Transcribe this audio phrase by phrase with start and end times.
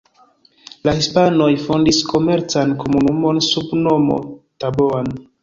[0.87, 4.19] La hispanoj fondis komercan komunumon sub nomo
[4.65, 5.15] Taboan.